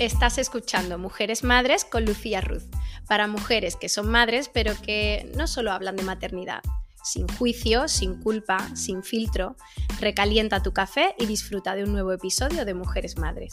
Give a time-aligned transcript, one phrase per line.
[0.00, 2.64] Estás escuchando Mujeres Madres con Lucía Ruz,
[3.06, 6.62] para mujeres que son madres pero que no solo hablan de maternidad.
[7.04, 9.56] Sin juicio, sin culpa, sin filtro,
[10.00, 13.52] recalienta tu café y disfruta de un nuevo episodio de Mujeres Madres.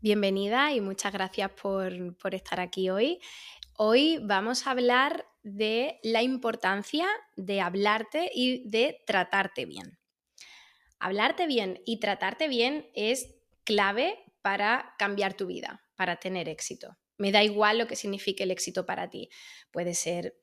[0.00, 3.18] Bienvenida y muchas gracias por, por estar aquí hoy.
[3.78, 9.98] Hoy vamos a hablar de la importancia de hablarte y de tratarte bien.
[11.00, 16.96] Hablarte bien y tratarte bien es clave para cambiar tu vida, para tener éxito.
[17.18, 19.28] Me da igual lo que signifique el éxito para ti.
[19.70, 20.34] Puede ser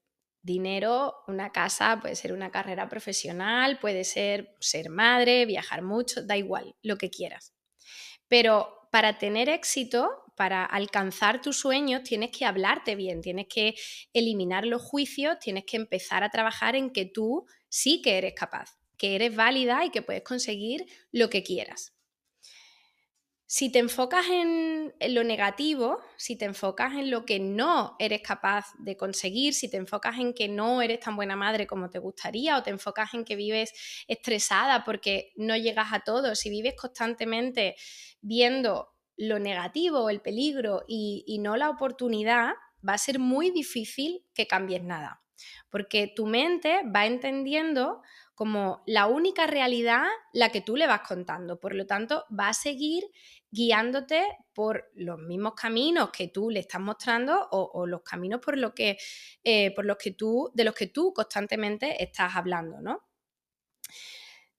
[0.42, 6.38] dinero, una casa, puede ser una carrera profesional, puede ser ser madre, viajar mucho, da
[6.38, 7.54] igual, lo que quieras.
[8.28, 13.76] Pero para tener éxito, para alcanzar tus sueños, tienes que hablarte bien, tienes que
[14.14, 18.78] eliminar los juicios, tienes que empezar a trabajar en que tú sí que eres capaz,
[18.98, 21.97] que eres válida y que puedes conseguir lo que quieras.
[23.50, 28.74] Si te enfocas en, lo negativo, si te enfocas en lo que no eres capaz
[28.78, 32.58] de conseguir, si te enfocas en que no eres tan buena madre como te gustaría
[32.58, 33.72] o te enfocas en que vives
[34.10, 37.78] estresada porque no llegas a todo, si vives constantemente
[38.20, 42.52] viendo lo negativo, el peligro y, y no la oportunidad,
[42.88, 45.22] va a ser muy difícil que cambies nada,
[45.70, 48.02] porque tu mente va entendiendo
[48.38, 51.60] como la única realidad la que tú le vas contando.
[51.60, 53.04] Por lo tanto, va a seguir
[53.50, 58.76] guiándote por los mismos caminos que tú le estás mostrando o, los caminos por, lo
[58.76, 58.98] que,
[59.44, 63.08] eh, por los que tú, de los que tú constantemente estás hablando, ¿no?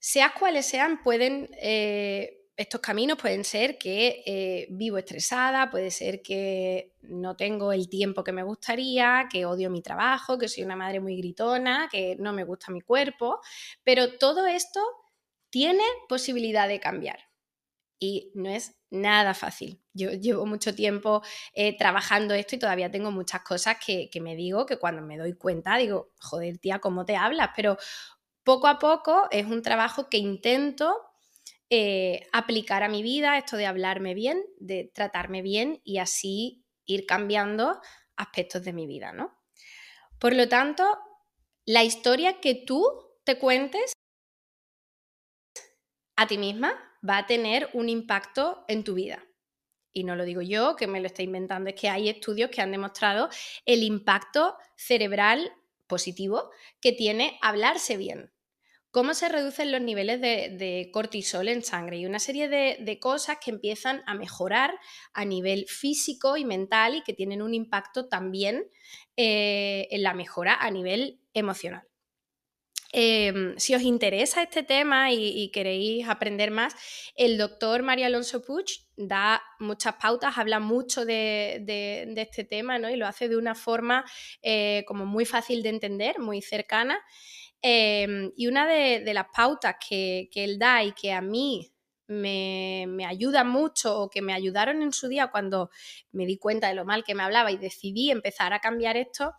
[0.00, 6.22] Seas cuales sean, pueden eh, estos caminos pueden ser que eh, vivo estresada, puede ser
[6.22, 10.74] que no tengo el tiempo que me gustaría, que odio mi trabajo, que soy una
[10.74, 13.40] madre muy gritona, que no me gusta mi cuerpo,
[13.84, 14.80] pero todo esto
[15.50, 17.20] tiene posibilidad de cambiar
[18.00, 19.80] y no es nada fácil.
[19.92, 21.22] Yo llevo mucho tiempo
[21.54, 25.16] eh, trabajando esto y todavía tengo muchas cosas que, que me digo que cuando me
[25.16, 27.50] doy cuenta digo, joder tía, ¿cómo te hablas?
[27.54, 27.76] Pero
[28.42, 31.04] poco a poco es un trabajo que intento
[31.70, 37.04] eh, aplicar a mi vida esto de hablarme bien, de tratarme bien y así ir
[37.04, 37.80] cambiando
[38.16, 39.36] aspectos de mi vida, ¿no?
[40.18, 40.98] Por lo tanto,
[41.66, 42.84] la historia que tú
[43.24, 43.92] te cuentes
[46.16, 46.74] a ti misma
[47.06, 49.24] va a tener un impacto en tu vida.
[49.92, 52.62] Y no lo digo yo, que me lo estoy inventando, es que hay estudios que
[52.62, 53.28] han demostrado
[53.66, 55.52] el impacto cerebral
[55.86, 56.50] positivo
[56.80, 58.32] que tiene hablarse bien
[58.98, 63.52] cómo se reducen los niveles de, cortisol en sangre y una serie de, cosas que
[63.52, 64.74] empiezan a mejorar
[65.12, 68.64] a nivel físico y mental y que tienen un impacto también
[69.16, 71.87] eh, en la mejora a nivel emocional.
[72.90, 76.74] Em, si os interesa este tema y, queréis aprender más,
[77.16, 78.64] el doctor María Alonso Puig
[78.96, 81.62] da muchas pautas, habla mucho de,
[82.16, 82.88] este tema ¿no?
[82.88, 84.04] y lo hace de una forma
[84.42, 86.98] eh, como muy fácil de entender, muy cercana.
[87.60, 91.70] Em, y una de, las pautas que, él da y que a mí
[92.06, 95.70] me, ayuda mucho o que me ayudaron en su día cuando
[96.12, 99.34] me di cuenta de lo mal que me hablaba y decidí empezar a cambiar esto,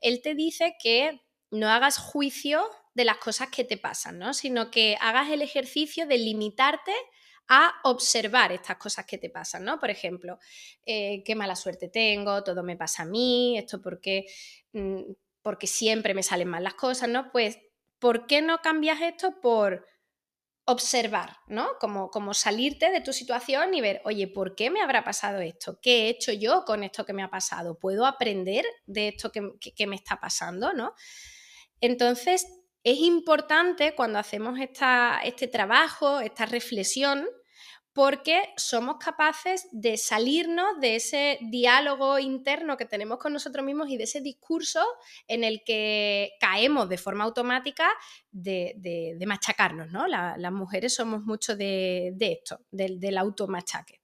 [0.00, 2.68] él te dice que no hagas juicio
[3.00, 4.34] de las cosas que te pasan, ¿no?
[4.34, 6.92] sino que hagas el ejercicio de limitarte
[7.48, 9.80] a observar estas cosas que te pasan, ¿no?
[9.80, 10.38] Por ejemplo,
[10.84, 14.26] eh, qué mala suerte tengo, todo me pasa a mí, esto porque
[14.72, 15.00] mm,
[15.42, 17.32] porque siempre me salen mal las cosas, ¿no?
[17.32, 17.58] Pues,
[17.98, 19.86] ¿por qué no cambias esto por
[20.66, 21.70] observar, ¿no?
[21.80, 25.80] Como, como salirte de tu situación y ver, oye, ¿por qué me habrá pasado esto?
[25.80, 27.78] ¿Qué he hecho yo con esto que me ha pasado?
[27.78, 30.94] ¿Puedo aprender de esto que, que me está pasando, ¿no?
[31.80, 32.46] Entonces,
[32.82, 37.26] es importante cuando hacemos esta, este trabajo, esta reflexión,
[37.92, 43.96] porque somos capaces de salirnos de ese diálogo interno que tenemos con nosotros mismos y
[43.96, 44.84] de ese discurso
[45.26, 47.90] en el que caemos de forma automática
[48.30, 50.06] de, machacarnos, ¿no?
[50.06, 54.00] las mujeres somos mucho de, esto, del, del automachaque.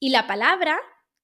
[0.00, 0.78] Y la palabra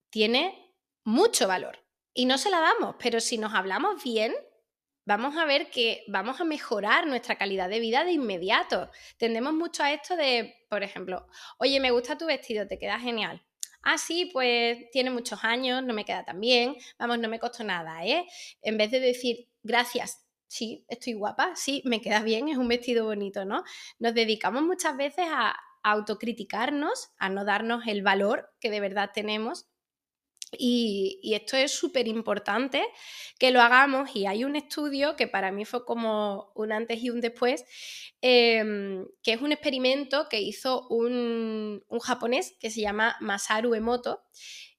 [0.08, 0.72] tiene
[1.04, 1.84] mucho valor
[2.14, 4.32] y no se la damos, pero si nos hablamos bien,
[5.04, 8.90] vamos a ver que vamos a mejorar nuestra calidad de vida de inmediato.
[9.16, 11.26] Tendemos mucho a esto de, por ejemplo,
[11.58, 13.44] oye, me gusta tu vestido, te queda genial.
[13.82, 17.64] Ah, sí, pues tiene muchos años, no me queda tan bien, vamos, no me costó
[17.64, 18.26] nada, ¿eh?
[18.62, 23.06] En vez de decir, gracias, sí, estoy guapa, sí, me queda bien, es un vestido
[23.06, 23.64] bonito, ¿no?
[23.98, 29.66] Nos dedicamos muchas veces a autocriticarnos, a no darnos el valor que de verdad tenemos
[30.58, 32.84] Y, esto es súper importante
[33.38, 37.10] que lo hagamos y hay un estudio que para mí fue como un antes y
[37.10, 37.64] un después,
[38.20, 44.22] em, que es un experimento que hizo un, japonés que se llama Masaru Emoto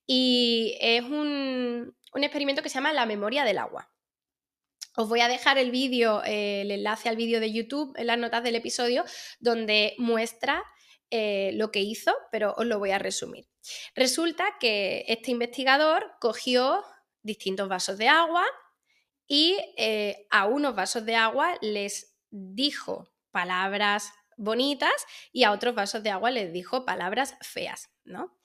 [0.06, 3.92] y es un, experimento que se llama la memoria del agua.
[4.96, 8.18] Os voy a dejar el vídeo, eh, el enlace al vídeo de YouTube en las
[8.20, 9.04] notas del episodio,
[9.40, 10.64] donde muestra
[11.10, 13.52] eh, lo que hizo, pero os lo voy a resumir.
[13.95, 16.83] Resulta que este investigador cogió
[17.21, 18.45] distintos vasos de agua
[19.27, 24.94] y eh, a unos vasos de agua les dijo palabras bonitas
[25.31, 28.38] y a otros vasos de agua les dijo palabras feas, ¿no?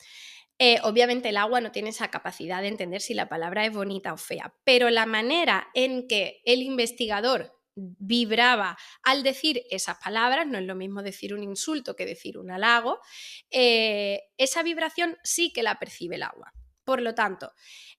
[0.61, 4.12] Eh, obviamente el agua no tiene esa capacidad de entender si la palabra es bonita
[4.12, 7.57] o fea, pero la manera en que el investigador
[7.99, 12.51] vibraba al decir esas palabras, no es lo mismo decir un insulto que decir un
[12.51, 13.01] halago,
[13.51, 16.53] eh, esa vibración sí que la percibe el agua.
[16.85, 17.53] Por lo tanto,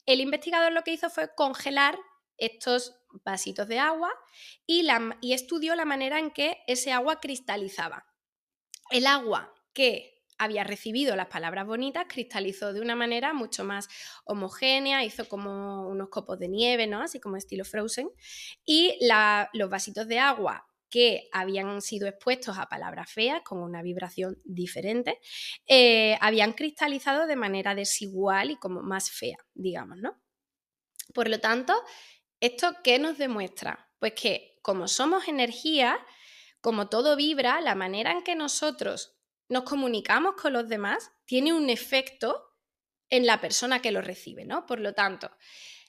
[0.05, 1.97] el investigador lo que hizo fue congelar
[2.37, 4.11] estos vasitos de agua
[4.65, 4.87] y,
[5.21, 8.05] y estudió la manera en que ese agua cristalizaba.
[8.89, 13.89] El agua que había recibido las palabras bonitas, cristalizó de una manera mucho más
[14.23, 17.01] homogénea, hizo como unos copos de nieve, ¿no?
[17.01, 18.09] Así como estilo Frozen.
[18.65, 18.97] Y
[19.53, 25.19] los vasitos de agua que habían sido expuestos a palabras feas con una vibración diferente,
[25.67, 30.19] eh, habían cristalizado de manera desigual y como más fea, digamos, ¿no?
[31.13, 31.73] Por lo tanto,
[32.39, 33.91] ¿esto qué nos demuestra?
[33.99, 35.99] Pues que como somos energía,
[36.61, 39.18] como todo vibra, la manera en que nosotros
[39.49, 42.45] nos comunicamos con los demás tiene un efecto
[43.09, 44.65] en la persona que lo recibe, ¿no?
[44.65, 45.31] Por lo tanto,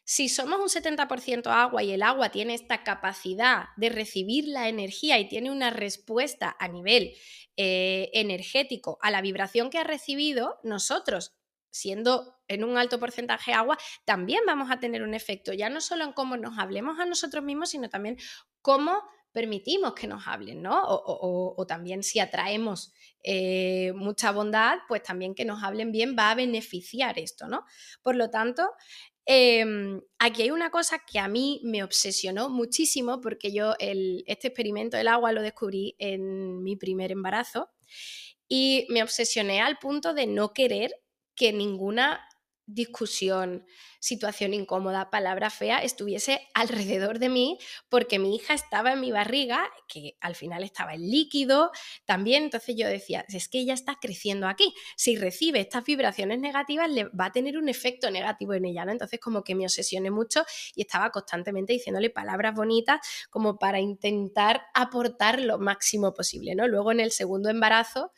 [0.05, 5.19] si somos un 70% agua y el agua tiene esta capacidad de recibir la energía
[5.19, 7.15] y tiene una respuesta a nivel
[7.57, 11.37] eh, energético a la vibración que ha recibido, nosotros,
[11.71, 16.05] siendo en un alto porcentaje agua, también vamos a tener un efecto, ya no solo
[16.05, 18.17] en cómo nos hablemos a nosotros mismos, sino también
[18.63, 20.83] cómo permitimos que nos hablen, ¿no?
[20.85, 22.93] O, también si atraemos
[23.23, 27.65] eh, mucha bondad, pues también que nos hablen bien va a beneficiar esto, ¿no?
[28.03, 28.69] Por lo tanto,
[29.27, 34.97] em, aquí hay una cosa que a mí me obsesionó muchísimo porque yo este experimento
[34.97, 37.71] del agua lo descubrí en mi primer embarazo
[38.49, 40.93] y me obsesioné al punto de no querer
[41.37, 42.21] que ninguna
[42.75, 43.65] discusión,
[44.01, 47.59] situación incómoda, palabra fea, estuviese alrededor de mí
[47.89, 51.71] porque mi hija estaba en mi barriga, que al final estaba en líquido
[52.05, 56.91] también, entonces yo decía, es que ella está creciendo aquí, si recibe estas vibraciones negativas
[56.91, 58.93] le va a tener un efecto negativo en ella, ¿no?
[58.93, 60.45] Entonces como que me obsesioné mucho
[60.75, 66.67] y estaba constantemente diciéndole palabras bonitas como para intentar aportar lo máximo posible, ¿no?
[66.69, 68.13] Luego en el segundo embarazo...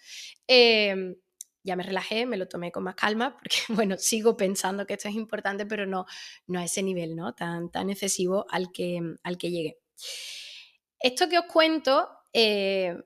[0.47, 1.17] Em,
[1.65, 5.09] ya me relajé, me lo tomé con más calma, porque bueno, sigo pensando que esto
[5.09, 6.07] es importante, pero no,
[6.47, 7.35] no a ese nivel, ¿no?
[7.35, 9.79] Tan, tan excesivo al que, al que llegué.
[10.99, 12.97] Esto que os cuento, eh,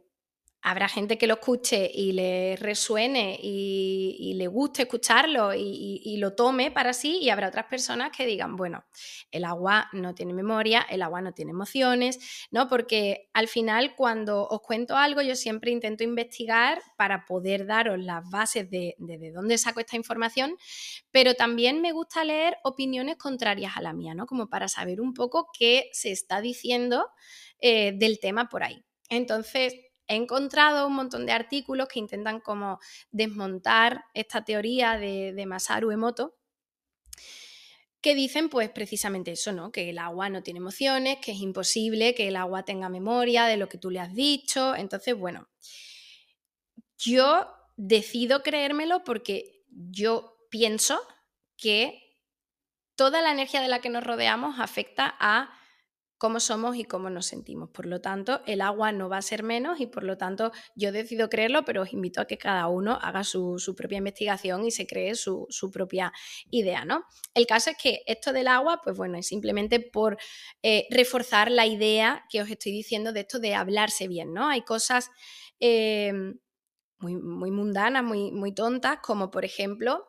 [0.67, 6.73] habrá gente que lo escuche y le resuene y, le guste escucharlo y, lo tome
[6.73, 8.85] para sí y habrá otras personas que digan, bueno,
[9.31, 12.69] el agua no tiene memoria, el agua no tiene emociones, ¿no?
[12.69, 18.29] Porque al final cuando os cuento algo yo siempre intento investigar para poder daros las
[18.29, 20.57] bases de, de, dónde saco esta información,
[21.13, 24.27] pero también me gusta leer opiniones contrarias a la mía, ¿no?
[24.27, 27.07] Como para saber un poco qué se está diciendo
[27.61, 28.85] eh, del tema por ahí.
[29.09, 29.75] Entonces,
[30.09, 32.79] he encontrado un montón de artículos que intentan como
[33.11, 36.37] desmontar esta teoría de, Masaru Emoto
[38.01, 39.73] que dicen pues precisamente eso, ¿no?
[39.73, 43.57] Que el agua no tiene emociones, que es imposible que el agua tenga memoria de
[43.57, 44.77] lo que tú le has dicho.
[44.77, 45.49] Entonces, bueno,
[46.99, 51.01] yo decido creérmelo porque yo pienso
[51.57, 52.17] que
[52.95, 55.51] toda la energía de la que nos rodeamos afecta a
[56.19, 57.71] cómo somos y cómo nos sentimos.
[57.71, 60.93] Por lo tanto, el agua no va a ser menos y por lo tanto yo
[60.93, 64.87] decido creerlo, pero os invito a que cada uno haga su, propia investigación y se
[64.87, 66.13] cree su, propia
[66.51, 67.05] idea, ¿no?
[67.35, 70.17] El caso es que esto del agua, pues bueno, es simplemente por
[70.63, 74.49] eh, reforzar la idea que os estoy diciendo de esto de hablarse bien, ¿no?
[74.49, 75.11] Hay cosas...
[75.59, 76.39] Em,
[76.99, 80.09] muy, mundanas, muy, muy tontas, como por ejemplo,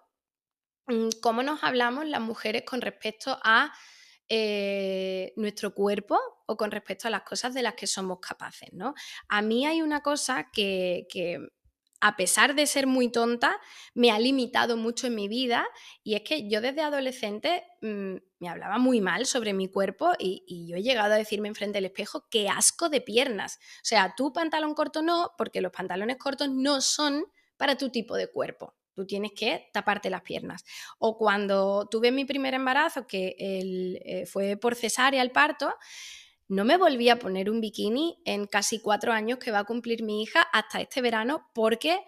[0.87, 3.73] mm, cómo nos hablamos las mujeres con respecto a
[4.29, 8.93] eh, nuestro cuerpo o con respecto a las cosas de las que somos capaces, ¿no?
[9.29, 11.07] A mí hay una cosa que,
[12.01, 13.59] a pesar de ser muy tonta,
[13.93, 15.65] me ha limitado mucho en mi vida
[16.03, 20.43] y es que yo desde adolescente mm, me hablaba muy mal sobre mi cuerpo y,
[20.45, 23.59] y, yo he llegado a decirme enfrente del espejo qué asco de piernas.
[23.77, 28.15] O sea, tú pantalón corto no, porque los pantalones cortos no son para tu tipo
[28.15, 28.75] de cuerpo.
[28.97, 30.65] Tú tienes que taparte las piernas.
[30.97, 35.71] O cuando tuve mi primer embarazo, que eh, fue por cesárea el parto,
[36.47, 40.01] no me volví a poner un bikini en casi cuatro años que va a cumplir
[40.01, 41.99] mi hija hasta este verano porque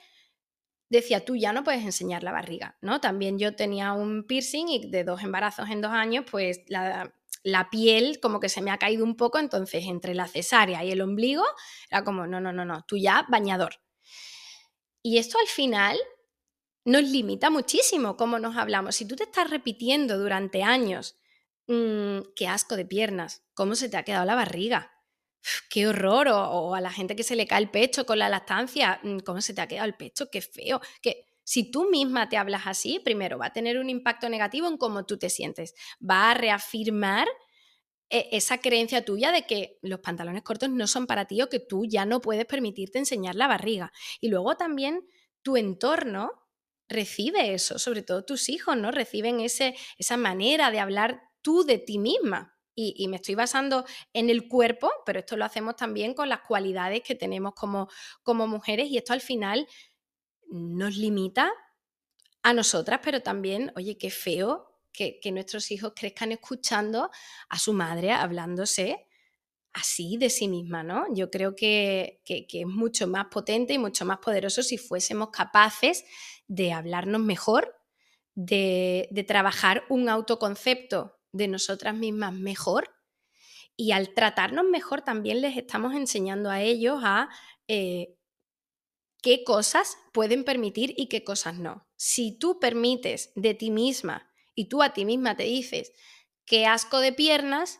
[0.89, 2.99] decía, tú ya no puedes enseñar la barriga, ¿no?
[2.99, 7.69] También yo tenía un piercing y de dos embarazos en dos años, pues la, la
[7.69, 11.01] piel como que se me ha caído un poco, entonces entre la cesárea y el
[11.01, 11.43] ombligo
[11.91, 13.75] era como, no, no, no, no, tú ya bañador.
[15.03, 15.97] Y esto al final
[16.89, 18.95] nos limita muchísimo cómo nos hablamos.
[18.95, 21.17] Si tú te estás repitiendo durante años,
[21.67, 24.91] mmm, qué asco de piernas, cómo se te ha quedado la barriga,
[25.69, 28.99] qué horror, o, a la gente que se le cae el pecho con la lactancia,
[29.03, 32.37] mm, cómo se te ha quedado el pecho, qué feo, que si tú misma te
[32.37, 35.73] hablas así, primero va a tener un impacto negativo en cómo tú te sientes,
[36.07, 37.27] va a reafirmar
[38.09, 41.59] e, esa creencia tuya de que los pantalones cortos no son para ti o que
[41.59, 43.91] tú ya no puedes permitirte enseñar la barriga.
[44.21, 45.07] Y luego también
[45.41, 46.31] tu entorno
[46.89, 48.91] recibe eso, sobre todo tus hijos, ¿no?
[48.91, 52.55] Reciben ese, esa manera de hablar tú de ti misma.
[52.81, 57.01] Y, me estoy basando en el cuerpo, pero esto lo hacemos también con las cualidades
[57.03, 57.89] que tenemos como,
[58.23, 59.67] como mujeres y esto al final
[60.47, 61.51] nos limita
[62.41, 67.11] a nosotras, pero también, oye, qué feo que, nuestros hijos crezcan escuchando
[67.49, 69.08] a su madre hablándose
[69.73, 71.05] así de sí misma, ¿no?
[71.13, 76.05] Yo creo que, es mucho más potente y mucho más poderoso si fuésemos capaces
[76.47, 77.75] de hablarnos mejor,
[78.35, 82.89] de, trabajar un autoconcepto de nosotras mismas mejor
[83.75, 87.29] y al tratarnos mejor también les estamos enseñando a ellos a
[87.67, 88.17] eh,
[89.21, 91.87] qué cosas pueden permitir y qué cosas no.
[91.95, 95.93] Si tú permites de ti misma y tú a ti misma te dices
[96.45, 97.79] qué asco de piernas,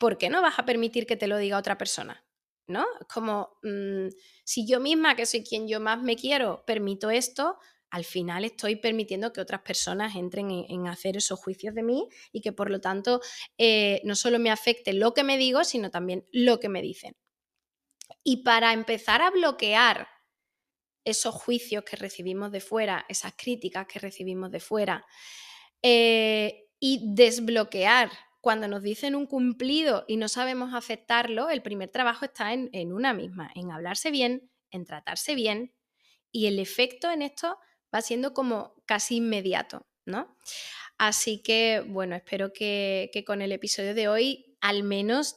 [0.00, 2.24] ¿por qué no vas a permitir que te lo diga otra persona?
[2.66, 2.86] ¿No?
[3.12, 4.08] Como mm,
[4.44, 7.58] si yo misma, que soy quien yo más me quiero, permito esto,
[7.90, 12.40] al final estoy permitiendo que otras personas entren en, hacer esos juicios de mí y
[12.40, 13.20] que por lo tanto
[13.58, 17.16] eh, no solo me afecte lo que me digo, sino también lo que me dicen.
[18.22, 20.08] Y para empezar a bloquear
[21.04, 25.04] esos juicios que recibimos de fuera, esas críticas que recibimos de fuera,
[25.82, 32.24] eh, y desbloquear cuando nos dicen un cumplido y no sabemos aceptarlo, el primer trabajo
[32.24, 35.74] está en, en, una misma, en hablarse bien, en tratarse bien,
[36.32, 37.58] y el efecto en esto
[37.94, 40.36] va siendo como casi inmediato, ¿no?
[40.96, 45.36] Así que, bueno, espero que, que con el episodio de hoy al menos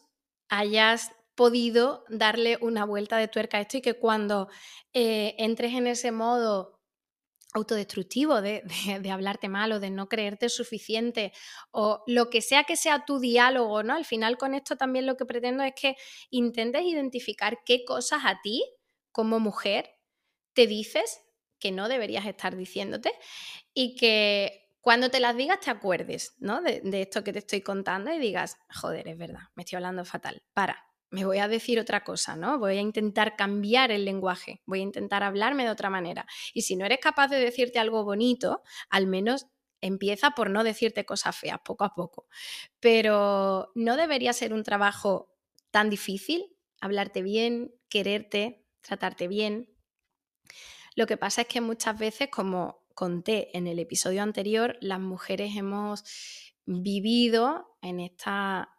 [0.50, 4.50] hayas podido darle una vuelta de tuerca a esto y que cuando
[4.94, 6.73] eh, entres en ese modo
[7.54, 8.64] autodestructivo de,
[9.02, 11.32] de, hablarte mal o de no creerte suficiente
[11.72, 13.94] o lo que sea que sea tu diálogo, ¿no?
[13.94, 15.96] Al final con esto también lo que pretendo es que
[16.30, 18.64] intentes identificar qué cosas a ti
[19.12, 19.90] como mujer
[20.54, 21.22] te dices
[21.60, 23.12] que no deberías estar diciéndote
[23.74, 26.62] y que cuando te las digas te acuerdes, ¿no?
[26.62, 30.04] De, de esto que te estoy contando y digas, joder, es verdad, me estoy hablando
[30.04, 32.58] fatal, para, me voy a decir otra cosa, ¿no?
[32.58, 36.26] Voy a intentar cambiar el lenguaje, voy a intentar hablarme de otra manera.
[36.56, 39.46] Y si no eres capaz de decirte algo bonito, al menos
[39.80, 42.26] empieza por no decirte cosas feas poco a poco.
[42.80, 45.30] Pero no debería ser un trabajo
[45.70, 49.70] tan difícil hablarte bien, quererte, tratarte bien.
[50.96, 55.56] Lo que pasa es que muchas veces, como conté en el episodio anterior, las mujeres
[55.56, 56.04] hemos
[56.66, 58.73] vivido en esta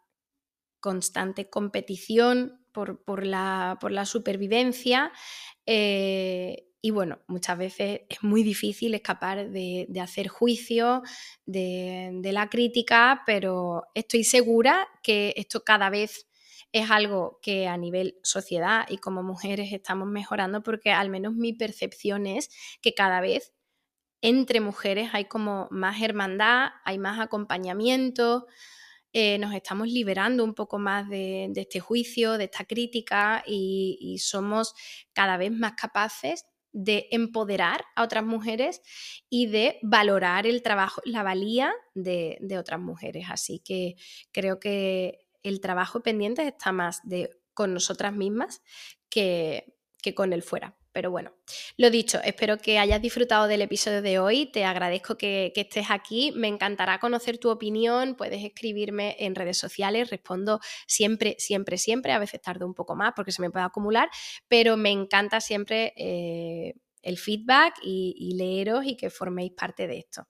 [0.85, 5.11] constante competición por, la, supervivencia.
[5.65, 11.01] Eh, y bueno, muchas veces es muy difícil escapar de, hacer juicio,
[11.47, 16.27] de, la crítica, pero estoy segura que esto cada vez
[16.71, 21.51] es algo que a nivel sociedad y como mujeres estamos mejorando porque al menos mi
[21.53, 22.51] percepción es
[22.83, 23.53] que cada vez
[24.21, 28.45] entre mujeres hay como más hermandad, hay más acompañamiento,
[29.17, 34.73] eh, nos estamos liberando un poco más de, este juicio, de esta crítica y, somos
[35.13, 36.43] cada vez más capaces
[36.73, 38.81] de empoderar a otras mujeres
[39.29, 43.27] y de valorar el trabajo, la valía de, otras mujeres.
[43.29, 43.95] Así que
[44.33, 47.01] creo que el trabajo pendiente está más
[47.53, 48.61] con nosotras mismas
[49.07, 50.75] que, que con el fuera.
[50.95, 51.33] Pero bueno,
[51.75, 54.45] lo dicho, espero que hayas disfrutado del episodio de hoy.
[54.45, 56.31] Te agradezco que, estés aquí.
[56.37, 58.15] Me encantará conocer tu opinión.
[58.15, 60.09] Puedes escribirme en redes sociales.
[60.09, 62.13] Respondo siempre, siempre, siempre.
[62.13, 64.09] A veces tardo un poco más porque se me puede acumular,
[64.47, 69.97] pero me encanta siempre eh, el feedback y, y leeros y que forméis parte de
[69.97, 70.29] esto.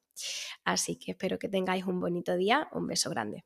[0.63, 2.69] Así que espero que tengáis un bonito día.
[2.71, 3.45] Un beso grande.